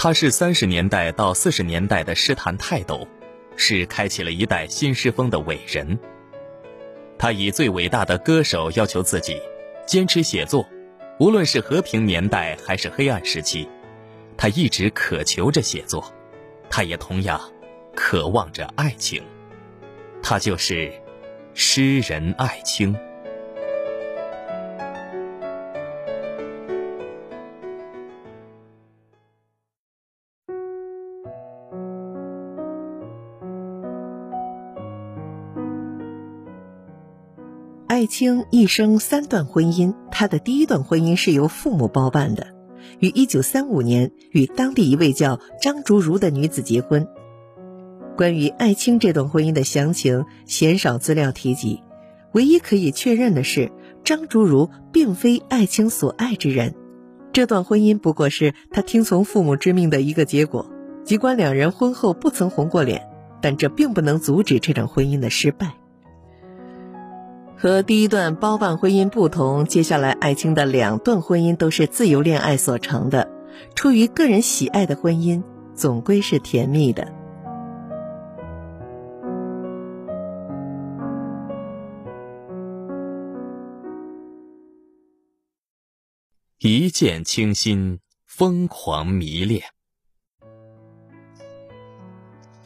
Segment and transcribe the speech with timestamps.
[0.00, 3.08] 他是三十年代到四十年代的诗坛泰斗，
[3.56, 5.98] 是开启了一代新诗风的伟人。
[7.18, 9.42] 他以最伟大的歌手要求自己，
[9.88, 10.64] 坚持写作，
[11.18, 13.68] 无论是和平年代还是黑暗时期，
[14.36, 16.14] 他一直渴求着写作，
[16.70, 17.40] 他也同样
[17.96, 19.20] 渴望着爱情。
[20.22, 20.92] 他就是
[21.54, 22.96] 诗人艾青。
[37.98, 42.46] 艾青一生三段婚姻，他的第一段婚姻是由父母包办的，
[43.00, 47.08] 于一九三五年与当地一位叫张竹如的女子结婚。
[48.16, 51.82] 关于艾青这段婚姻的详情，鲜少资料提及。
[52.34, 53.72] 唯一可以确认的是，
[54.04, 56.76] 张竹如并非艾青所爱之人。
[57.32, 60.70] 这段婚姻不过是他听从父母之命的一个结果。
[61.02, 63.08] 尽管两人婚后不曾红过脸，
[63.42, 65.74] 但这并不能阻止这场婚姻的失败。
[67.60, 73.28] 和第一段包办婚姻不同，接下来艾青的两段婚姻都是自由恋爱所成的，
[73.74, 75.42] 出于个人喜爱的婚姻，
[75.74, 77.12] 总归是甜蜜的。
[86.60, 89.64] 一见倾心，疯狂迷恋。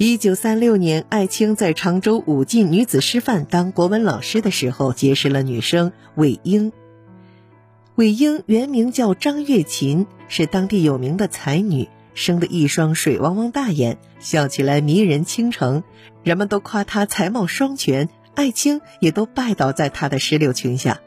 [0.05, 6.73] 一九三六年，艾青在常州武进女子师范当国文老师的时候，结识了女生韦英。
[7.95, 15.85] 韦英原名叫张月琴，是当地有名的才女，生的一双水汪汪大眼，笑起来迷人倾城，
[16.25, 20.99] 人们都夸她才貌双全，艾青也都拜倒在她的石榴裙下。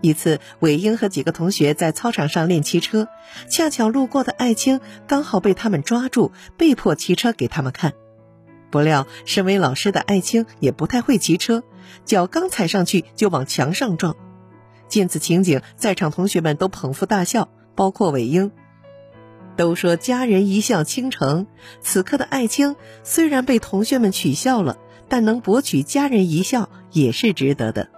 [0.00, 3.06] 一次，韦英和几个同学在操场上练骑车，
[3.48, 7.92] 恰巧路过的艾青刚好被他们抓住，被迫骑车给他们看。
[8.70, 11.62] 不料，身为老师的艾青也不太会骑车，
[12.04, 14.16] 脚刚踩上去就往墙上撞。
[14.88, 18.50] 见此情景，在场同学们都捧腹大笑，包括韦英。
[19.56, 21.46] 都说佳人一笑倾城，
[21.80, 24.76] 此刻的艾青虽然被同学们取笑了，
[25.08, 27.88] 但能博取佳人一笑也是值得的。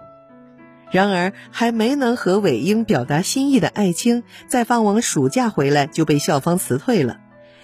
[0.91, 7.19] 然而，还没能和韦英表达心意的艾青，在放完暑假回来就被校方辞退了。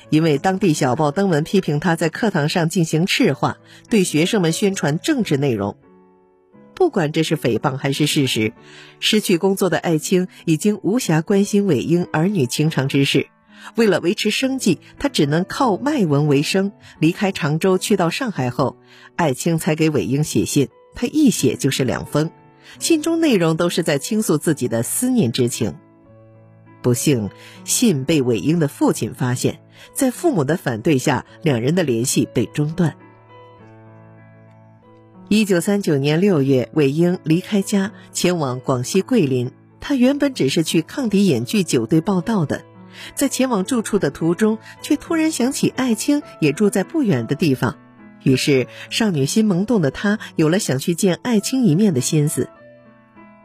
[0.10, 3.58] 因为当地小报登文批评他在课堂上进行赤化，
[3.90, 5.78] 对学生们宣传政治内容。
[6.74, 8.54] 不管这是诽谤还是事实，
[9.00, 13.28] 失去工作的艾青已经无暇关心韦英儿女情长之事。
[13.76, 16.72] 为了维持生计，他只能靠卖文为生。
[17.00, 18.78] 离开常州去到上海后，
[19.16, 20.68] 艾青才给韦英写信。
[20.94, 22.30] 他一写就是两封，
[22.80, 25.76] 信中内容都是在倾诉自己的思念之情。
[26.82, 27.30] 不幸，
[27.64, 29.62] 信被韦英的父亲发现，
[29.94, 32.96] 在父母的反对下，两人的联系被中断。
[35.28, 39.52] 一九三九年六月，韦英离开家，前往广西桂林。
[39.80, 42.64] 他原本只是去抗敌演剧九队报道的，
[43.14, 47.78] 在前往住处的途中，却突然想起艾青也住在不远的地方，
[48.24, 52.50] 于是少女心萌动的他有了想去见艾青一面的心思。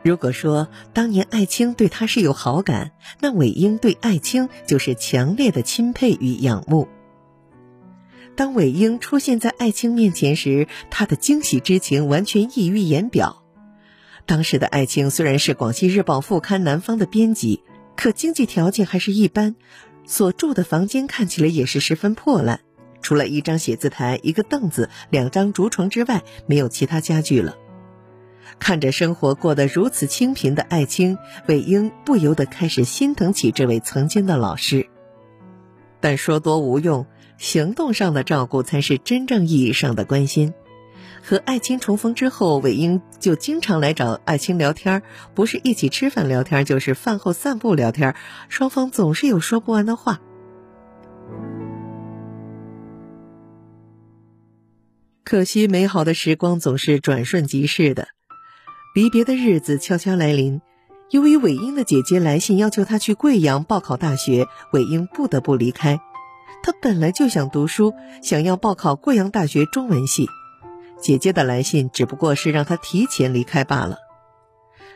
[0.03, 6.89] 如果说当年艾青对他是有好感，那韦英对艾青就是强烈的钦佩与仰慕。
[8.35, 13.43] 当韦英出现在艾青面前时，他的惊喜之情完全溢于言表。
[14.25, 17.63] 当时的艾青虽然是《广西日报》副刊南方的编辑，
[17.97, 19.57] 可经济条件还是一般，
[20.07, 22.61] 所住的房间看起来也是十分破烂，
[23.03, 27.57] 除了一张写字台、一个凳子、两张竹床之外，没有其他家具了。
[28.59, 34.89] 看着生活过得如此清贫的艾青，韦英不由得开始心疼起这位曾经的老师。
[36.01, 37.07] 但说多无用，
[37.39, 40.55] 行动上的照顾才是真正意义上的关心。
[41.23, 45.03] 和艾青重逢之后，韦英就经常来找艾青聊天，
[45.35, 48.15] 不是一起吃饭聊天，就是饭后散步聊天，
[48.49, 50.21] 双方总是有说不完的话。
[55.23, 58.09] 可惜，美好的时光总是转瞬即逝的。
[58.93, 60.61] 离别的日子悄悄来临，
[61.11, 66.01] 由于韦英的姐姐来信要求他去贵阳报考大学，韦英不得不离开。
[66.65, 70.29] 他本来就想读书，想要报考贵阳大学中文系，
[71.01, 73.99] 姐姐的来信只不过是让他提前离开罢了。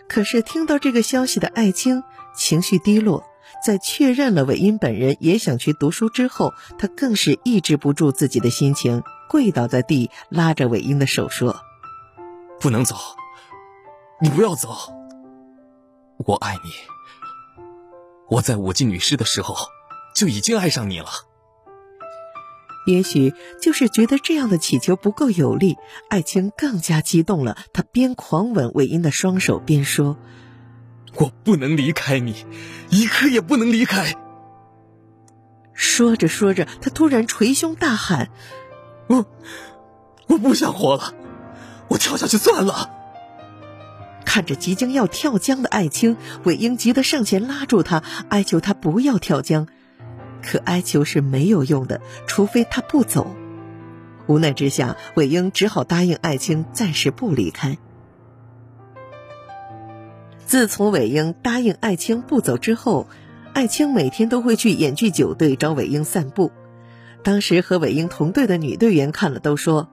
[0.09, 2.03] 可是听到这个消息的艾青
[2.37, 3.23] 情绪低落，
[3.65, 11.57] 在确认了韦英本人也想去读书之后，他更是抑制不住自己的心情，跪倒在地，拉着韦英的手说
[12.59, 12.97] ：“不能走。”
[14.21, 14.71] 你不要走，
[16.19, 16.71] 我爱你。
[18.31, 19.55] 我在武进女尸的时候
[20.15, 21.09] 就已经爱上你了。
[22.87, 25.77] 也许就是觉得这样的乞求不够有力，
[26.09, 27.57] 艾青更加激动了。
[27.73, 30.17] 他边狂吻韦英的双手，边说
[31.17, 32.47] ：“我不能离开你，
[32.91, 34.15] 一刻也不能离开。”
[35.75, 38.31] 说着说着，他突然捶胸大喊
[39.09, 39.27] ：“我，
[40.29, 41.15] 我不想活了，
[41.89, 42.91] 我跳下去算了。”
[44.35, 49.69] 看着即将要跳江的艾青，韦英急得上前拉住他，哀求他不要跳江。
[50.43, 53.29] 可哀求是没有用的，除非他不走。
[54.27, 57.79] 无奈之下，韦英只好答应艾青暂时不离开。
[60.45, 63.07] 自从韦英答应艾青不走之后，
[63.53, 66.51] 艾青每天都会去演剧酒队找韦英散步。
[67.23, 69.91] 当时和韦英同队的女队员看了都说：“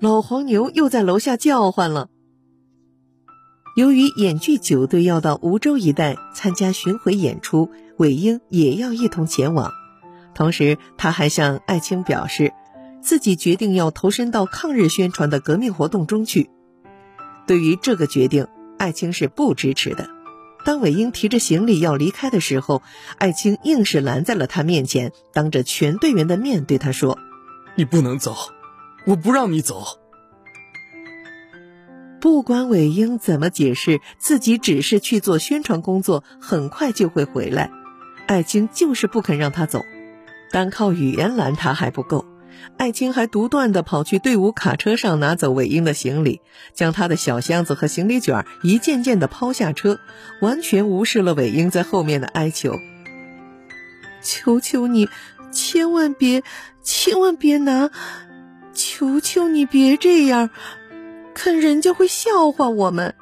[0.00, 2.10] 老黄牛又在楼下叫唤了。”
[3.76, 9.72] 由于演剧九队要到梧州一带参加巡回演出，韦英也要一同前往。
[10.34, 12.52] 同时，他还向艾青表示，
[13.00, 16.50] 自己决定要投身到抗日宣传的革命活动中去。
[17.46, 20.08] 对于这个决定，艾青是不支持的。
[20.64, 22.82] 当韦英提着行李要离开的时候，
[23.18, 27.18] 艾青硬是拦在了他面前，当着全队员的面对他说
[27.76, 28.34] ：“你不能走，
[29.06, 29.84] 我不让你走。”
[32.20, 37.70] 不管韦英怎么解释，自己只是去做宣传工作，很快就会回来。
[38.26, 39.82] 艾青就是不肯让他走。
[40.52, 42.26] 单靠语言拦他还不够，
[42.76, 46.40] 艾青还独断的跑去队伍卡车上拿走韦英的行李，
[46.74, 49.98] 将他的小箱子和行李卷一件件的抛下车，
[50.40, 52.74] 完全无视了韦英在后面的哀求。
[54.22, 55.08] 求求你，
[55.52, 56.42] 千万别，
[56.82, 57.90] 千万别拿！
[58.74, 60.50] 求求你别这样，
[61.34, 63.14] 看人家会笑话我们。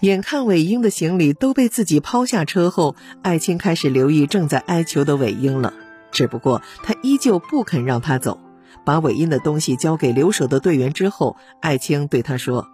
[0.00, 5.72] 眼看韦英的行李都被自己抛下车后，艾青开始留意正在哀求的韦英了。
[6.12, 8.40] 只不过他依旧不肯让他走。
[8.84, 12.68] 把韦英的东西交给留守的队员之后，艾青对他说：“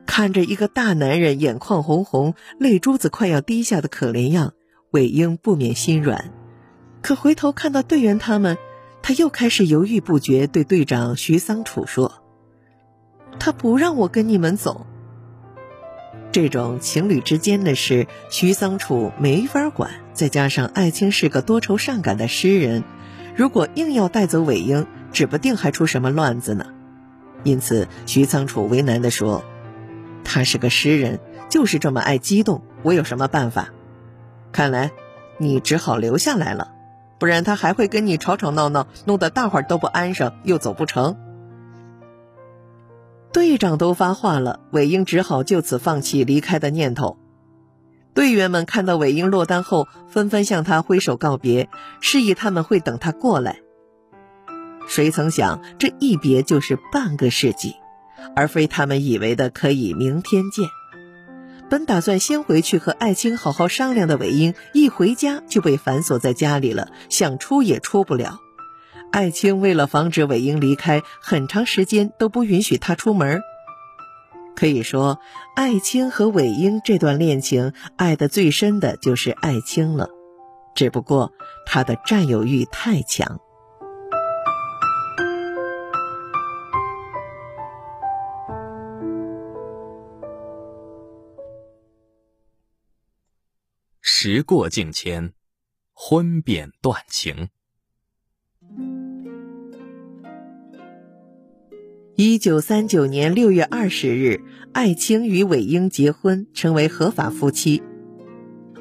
[0.06, 4.54] 看着一个大男人眼眶红红、泪珠子快要滴下的可怜样，
[4.92, 6.33] 韦英不免心软。
[7.07, 8.57] 可回头看到队员他们。
[9.01, 12.21] 他又开始犹豫不决，对队长徐桑楚说
[13.39, 14.86] ：“他不让我跟你们走。”
[16.33, 19.89] 这种情侣之间的事，徐桑楚没法管。
[20.12, 22.83] 再加上艾青是个多愁善感的诗人，
[23.38, 26.65] 如果硬要带走韦英，指不定还出什么乱子呢。
[27.45, 29.45] 因此，徐桑楚为难地说
[30.25, 33.69] ：“他是个诗人，就是这么爱激动，我有什么办法？
[34.51, 34.92] 看来，
[35.38, 36.71] 你只好留下来了。”
[37.19, 41.18] 不然他还会跟你吵吵闹闹，弄得大伙儿都不安生，又走不成。
[43.34, 47.18] 队长都发话了，韦英只好就此放弃离开的念头。
[48.14, 51.69] 队员们看到韦英落单后，纷纷向他挥手告别，
[52.02, 53.60] 示意他们会等他过来。
[54.88, 57.75] 谁曾想，这一别就是半个世纪，
[58.36, 60.66] 而非他们以为的可以明天见。
[61.69, 68.40] 本打算先回去和艾青好好商量的韦英，一回家就被反锁在家里了，想出也出不了。
[69.12, 73.42] 艾青为了防止韦英离开，很长时间都不允许他出门。
[74.56, 75.19] 可以说，
[75.56, 80.09] 艾青和韦英这段恋情，爱得最深的就是艾青了，
[80.74, 81.31] 只不过
[81.66, 83.40] 他的占有欲太强。
[94.19, 95.33] 时过境迁，
[95.94, 97.50] 婚变断情。
[102.16, 104.42] 一九三九年六月二十日，
[104.74, 107.83] 艾青与韦英结婚，成为合法夫妻。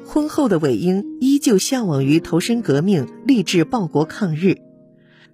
[0.03, 4.57] 婚后的韦英依旧向往于投身革命，立志报国抗日。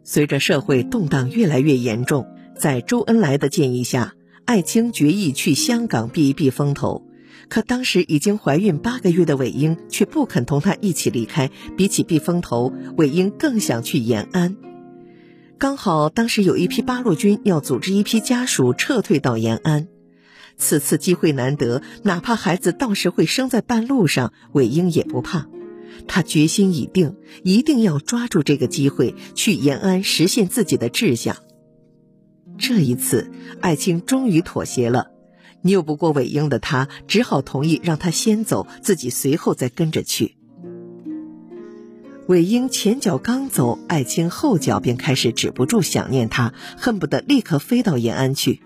[0.03, 2.27] 随着社会动荡越来越严重，
[2.59, 7.07] 在周恩来的建议下，艾青决意去香港避一避风头。
[7.49, 11.51] 可当时已经怀孕八个月的韦英却不肯同他一起离开。
[11.77, 14.55] 比起避风头，韦英更想去延安。
[15.57, 19.87] 刚好当时有一批八路军要组织一批家属撤退到延安，
[20.57, 25.47] 此次机会难得，哪怕孩子到时会生在半路上，韦英也不怕。
[26.07, 31.37] 他决心已定，一定要抓住这个机会去延安实现自己的志向。
[32.57, 33.31] 这一次，
[33.61, 35.12] 艾青终于妥协了。
[35.63, 40.35] 拗不过韦英的他，只好同意让他先走，自己随后再跟着去。
[42.27, 48.61] 韦英前脚刚走，艾青后脚便开始止不住想念他，恨不得立刻飞到延安去。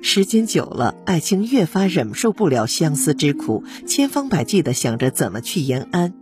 [0.00, 6.14] 时间久了，艾青越发忍受不了相思之苦，千方百计地想着怎么去延安。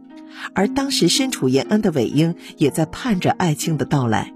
[0.54, 4.32] 而当时身处延安的韦英，也在盼着艾青的到来。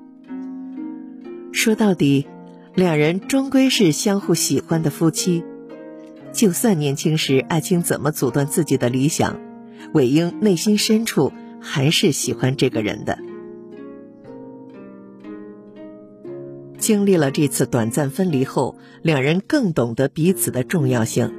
[1.52, 2.26] 说到底，
[2.74, 5.44] 两人终归是相互喜欢的夫妻。
[6.32, 9.40] 就算年轻时艾青怎么阻断自己的理想，
[9.92, 13.18] 韦英内心深处还是喜欢这个人的。
[16.78, 21.34] 经历了这次短暂分离后，两人更懂得彼此的重要性。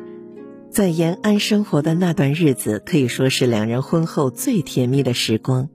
[0.69, 5.69] 在延安生活的那段日子，可以说是两人婚后最甜蜜的时光。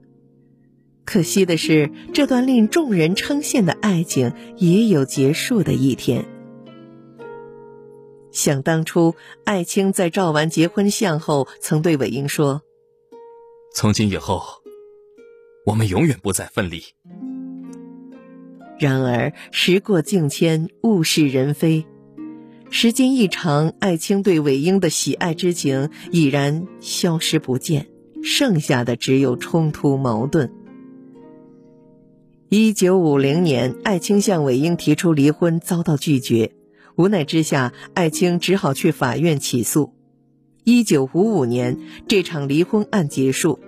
[1.07, 6.25] 可惜的是，这段令众人称羡的爱情也有结束的一天。
[8.33, 12.61] 想当初，艾青在照完结婚相后，曾对韦英说
[13.73, 14.43] ：“从今以后，
[15.65, 16.83] 我们永远不再分离。”
[18.77, 21.85] 然而时过境迁，物是人非。
[22.69, 27.87] 时间一长，艾青对韦英的喜爱之情已然消失不见，
[28.21, 30.51] 剩下的只有冲突矛盾。
[32.49, 36.53] 一九五零年，艾青向韦英提出离婚，遭到拒绝，
[36.95, 39.93] 无奈之下，艾青只好去法院起诉。
[40.63, 41.77] 一九五五年，
[42.07, 43.59] 这场离婚案结束。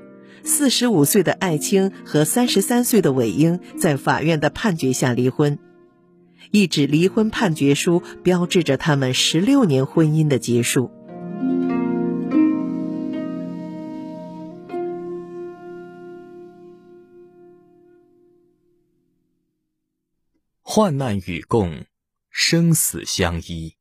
[0.45, 5.59] 四十五岁的艾青和三十三岁的韦英在法院的判决下离婚，
[6.51, 10.89] 一纸离婚判决书标志着他们十六年婚姻的结束。
[20.71, 21.85] 患难与共，
[22.29, 23.73] 生死相依。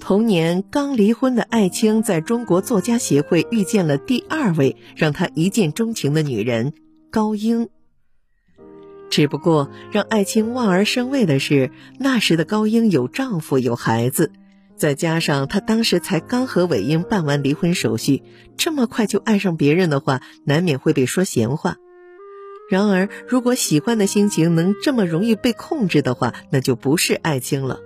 [0.00, 6.72] 同年，刚离婚的艾青在中国作家协会遇见了第二位让他一见钟情的女人
[7.12, 7.68] 高英。
[9.08, 11.70] 只不过，让艾青望而生畏的是，
[12.00, 14.32] 那时的高英有丈夫有孩子，
[14.76, 18.22] 再加上她当时才刚和韦英办完离婚手续，
[18.56, 21.76] 这么快就爱上别人的话，难免会被说闲话。
[22.68, 27.80] 然而，如果喜欢的心情能这么容易被控制的话，那就不是爱情了。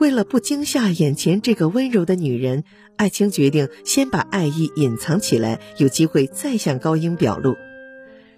[0.00, 2.64] 为了不惊吓眼前这个温柔的女人，
[2.96, 7.56] 艾青决定先把爱意隐藏起来，有机会再向高英表露。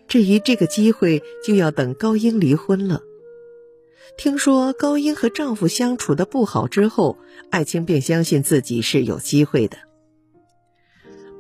[0.08, 3.00] 至于这个机会，就要等高英离婚了。
[4.16, 7.18] 听说高英和丈夫相处的不好之后，
[7.50, 9.76] 艾青便相信自己是有机会的。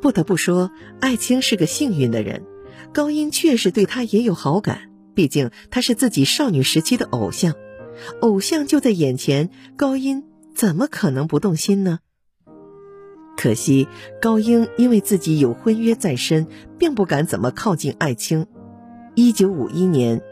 [0.02, 0.70] 不得不说，
[1.00, 2.44] 艾青是个幸运的人，
[2.92, 7.54] 高英确实对她也有好感，毕竟她是自己少女时期的偶像。
[8.20, 12.00] 偶像就在眼前，高音怎么可能不动心呢？
[13.38, 13.88] 可惜
[14.20, 16.46] 高英因为自己有婚约在身，
[16.78, 18.46] 并不敢怎么靠近艾青。
[19.14, 20.22] 一九五一年，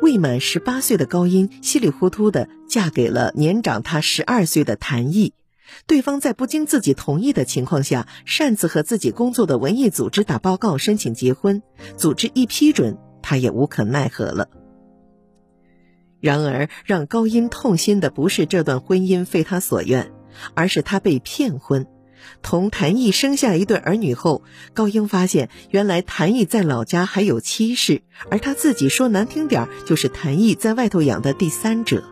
[0.00, 5.34] 未满十八岁的高音稀里糊涂的嫁给了年长她十二岁的谭毅，
[5.86, 11.62] 对方在不经自己同意的情况下，擅自和自己工作的文艺组织打报告申请结婚，
[11.96, 14.48] 组织一批准，他也无可奈何了。
[16.20, 20.12] 然而，让高音痛心的不是这段婚姻非他所愿，
[20.54, 21.86] 而是他被骗婚。
[22.42, 24.42] 同谭毅生下一对儿女后，
[24.74, 32.04] 高英发现原来谭毅在老家还有妻室，而他自己说难听点就是谭毅在外头养的第三者。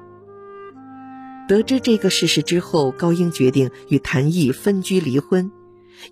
[1.49, 5.53] 得知这个事实之后，高英决定与谭毅分居离婚。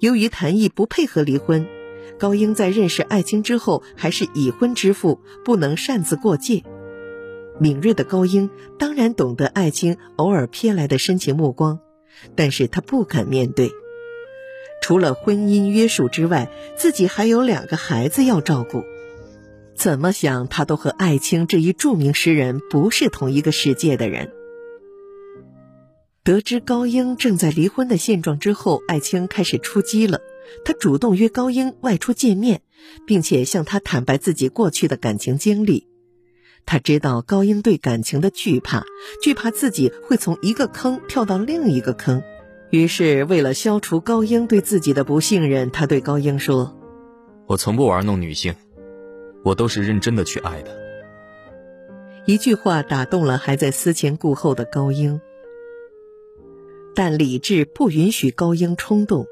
[0.00, 1.66] 由于谭毅不配合离婚，
[2.18, 6.62] 高英在认识艾青之后还是已婚之妇，不能擅自过界。
[7.60, 8.48] 敏锐的高英
[8.78, 11.80] 当然懂得艾青偶尔瞥来的深情目光，
[12.34, 13.70] 但是他不敢面对。
[14.85, 18.85] 除了婚姻约束之外，自己还有两个孩子要照顾，
[19.75, 24.31] 怎么想他都和艾青这一著名诗人不是同一个世界的人。
[26.23, 30.21] 得知高英正在离婚的现状之后，艾青开始出击了。
[30.67, 32.61] 他主动约高英外出见面，
[33.07, 35.88] 并且向他坦白自己过去的感情经历。
[36.67, 38.85] 他知道高英对感情的惧怕，
[39.23, 42.23] 惧怕自己会从一个坑跳到另一个坑，
[42.75, 46.76] 于是为了消除高英对自己的不信任，他对高英说
[47.47, 48.57] ：“我从不玩弄女性，
[49.45, 50.76] 我都是认真的去爱的。”
[52.26, 55.21] 一句话打动了还在思前顾后的高英，
[56.97, 59.26] 但理智不允许高英冲动。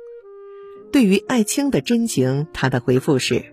[0.93, 3.45] 对于艾青的真情，他的回复是：“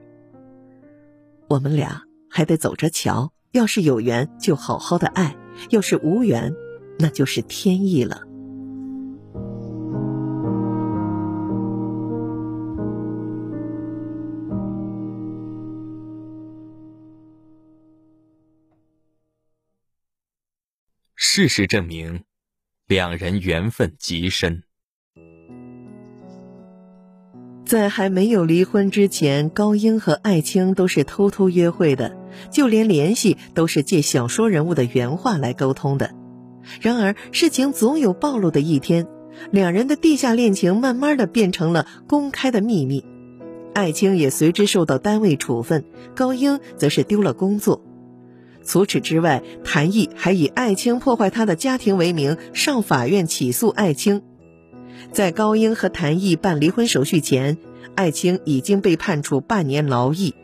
[1.49, 5.35] 我们俩还得走着瞧。”要是有缘，就好好的爱；
[5.71, 6.53] 要是无缘，
[6.99, 8.28] 那就是天意了。
[21.31, 22.23] 事实证明，
[22.87, 24.63] 两人缘分极深。
[27.63, 32.17] 在还没有离婚之前，高英和艾青都是偷偷约会的，
[32.51, 36.15] 就连联系都是借小说人物的原话来沟通的。
[36.81, 39.05] 然而，事情总有暴露的一天，
[39.51, 43.05] 两人的地下恋情慢慢的变成了公开的秘密。
[43.75, 47.85] 艾青也随之受到单位处分，高英则是丢了工作。
[48.63, 54.21] 除此之外，谭毅还以艾青破坏他的家庭为名上法院起诉艾青。
[55.11, 57.57] 在高英和谭毅办离婚手续前，
[57.95, 60.35] 艾青已经被判处半年劳役。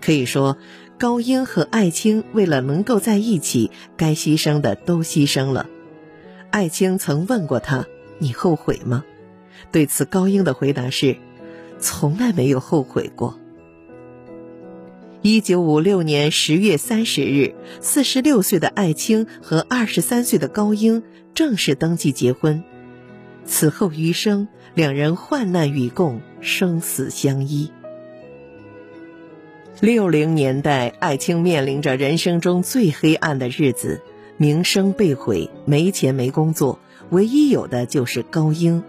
[0.00, 0.56] 可以说，
[0.98, 5.66] 高英和艾青为了能够在一起，该牺牲的都牺牲了。
[6.50, 7.86] 艾青曾问过他
[8.18, 9.04] ：“你后悔吗？”
[9.70, 11.16] 对此，高英的回答是
[11.78, 13.38] ：“从来没有后悔过。”
[15.20, 21.02] 一九五六年十月三十日，四十六岁的艾青和二十三岁的高英
[21.34, 22.62] 正式登记结婚。
[23.44, 27.72] 此后余生，两人患难与共，生死相依。
[29.80, 34.00] 六零年代，艾青面临着人生中最黑暗的日子，
[34.36, 36.78] 名声被毁，没钱没工作，
[37.10, 38.84] 唯一有的就是高英。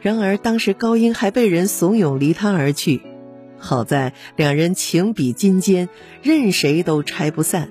[0.00, 3.02] 然而，当时高英还被人怂恿离他而去，
[3.58, 5.88] 好在两人情比金坚，
[6.22, 7.70] 任谁都拆不散。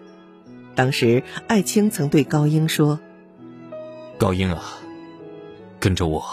[0.75, 3.00] 当时，艾青曾对高英说
[4.17, 4.79] ：“高英啊。”
[5.79, 6.24] 跟着我，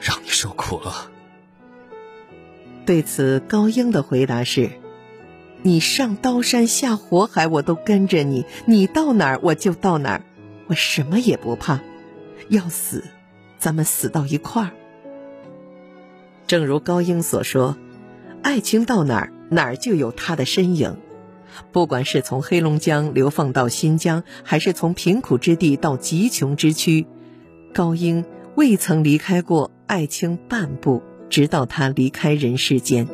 [0.00, 1.10] 让你受苦了。
[2.84, 4.70] 对此，高英的回答是
[5.62, 10.22] ：“你上刀山下火海，我都跟着你；你到哪儿，我就到哪儿。
[10.66, 11.80] 我什么也不怕，
[12.48, 13.04] 要死，
[13.58, 14.70] 咱们死到一块儿。”
[16.48, 17.76] 正如高英所说
[18.42, 20.96] ：“爱情到哪儿，哪儿就有他的身影。
[21.72, 27.06] 不管是从黑龙江流放到新疆，还是从贫苦之地到极穷之区。”
[27.72, 28.24] 高英
[28.56, 33.06] 未曾离开过艾青半步，直到他离开人世间。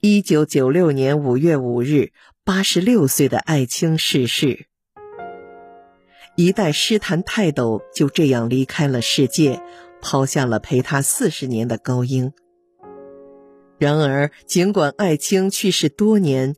[0.00, 2.12] 一九九六年五月五日，
[2.44, 4.66] 八十六岁的艾青逝世，
[6.36, 9.62] 一代诗坛泰斗就这样离开了世界，
[10.00, 12.32] 抛下了陪他四十年的高英。
[13.78, 16.56] 然而，尽管艾青去世多年，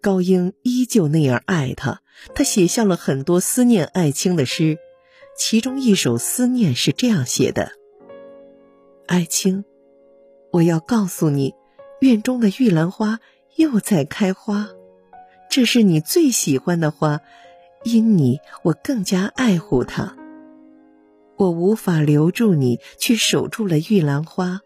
[0.00, 2.02] 高英依旧那样爱他，
[2.34, 4.78] 他写下了很多思念艾青的诗，
[5.36, 7.72] 其中一首《思念》是这样写的
[9.06, 9.64] ：“艾青，
[10.52, 11.54] 我要告诉你，
[12.00, 13.20] 院中的玉兰花
[13.56, 14.68] 又在开花，
[15.50, 17.20] 这是你最喜欢的花，
[17.84, 20.16] 因你我更加爱护它。
[21.36, 24.60] 我无法留住你，却守住了玉兰花。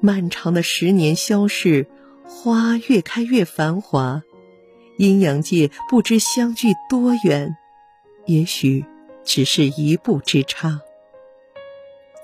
[0.00, 1.86] 漫长的十年消逝。”
[2.28, 4.20] 花越开越繁华，
[4.98, 7.56] 阴阳界不知相距多远，
[8.26, 8.84] 也许
[9.24, 10.80] 只是一步之差。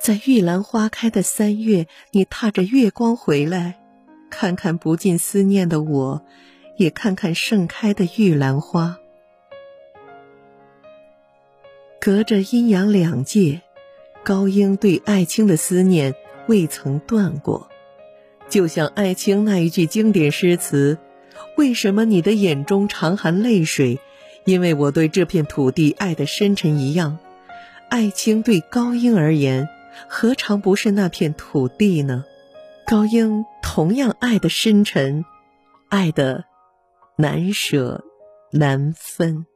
[0.00, 3.78] 在玉兰花开的三月，你踏着月光回来，
[4.28, 6.20] 看看不尽思念的我，
[6.78, 8.98] 也看看盛开的玉兰花。
[12.04, 13.62] 隔着阴阳两界，
[14.24, 16.16] 高英对爱青的思念
[16.48, 17.68] 未曾断过。
[18.48, 20.98] 就像艾青那一句经典诗词
[21.56, 24.00] ：“为什么你的眼中常含泪水？
[24.44, 27.20] 因为我对这片土地爱得深沉一样。”
[27.88, 29.68] 艾青对高英而言，
[30.08, 32.24] 何尝不是那片土地呢？
[32.84, 35.24] 高英同样爱得深沉，
[35.88, 36.46] 爱得
[37.16, 38.02] 难舍
[38.50, 39.46] 难分。